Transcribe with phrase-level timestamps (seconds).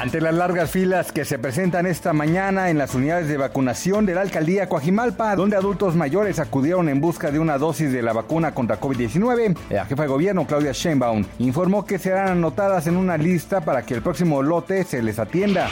[0.00, 4.14] Ante las largas filas que se presentan esta mañana en las unidades de vacunación de
[4.14, 8.54] la alcaldía Coajimalpa, donde adultos mayores acudieron en busca de una dosis de la vacuna
[8.54, 13.60] contra COVID-19, la jefa de gobierno Claudia Sheinbaum informó que serán anotadas en una lista
[13.60, 15.68] para que el próximo lote se les atienda.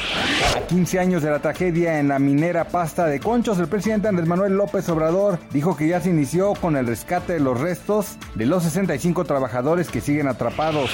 [0.55, 4.29] A 15 años de la tragedia en la minera Pasta de Conchos, el presidente Andrés
[4.29, 8.45] Manuel López Obrador dijo que ya se inició con el rescate de los restos de
[8.45, 10.91] los 65 trabajadores que siguen atrapados.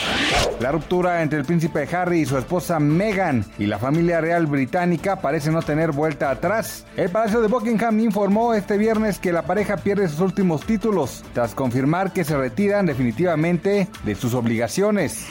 [0.60, 3.23] La ruptura entre el príncipe Harry y su esposa Meghan
[3.58, 6.84] y la familia real británica parece no tener vuelta atrás.
[6.96, 11.54] El Palacio de Buckingham informó este viernes que la pareja pierde sus últimos títulos, tras
[11.54, 15.26] confirmar que se retiran definitivamente de sus obligaciones.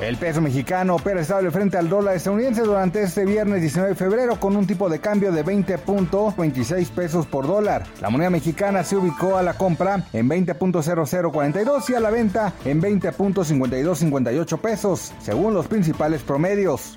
[0.00, 4.40] El peso mexicano opera estable frente al dólar estadounidense durante este viernes 19 de febrero
[4.40, 7.86] con un tipo de cambio de 20.26 pesos por dólar.
[8.00, 12.82] La moneda mexicana se ubicó a la compra en 20.0042 y a la venta en
[12.82, 16.94] 20.5258 pesos, según los principales promedios.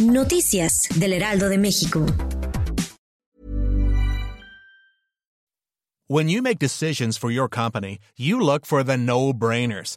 [0.00, 2.06] Noticias del Heraldo de México.
[6.08, 9.96] When you make decisions for your company, you look for the no-brainers.